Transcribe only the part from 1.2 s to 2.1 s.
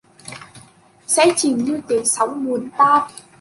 chìm như tiếng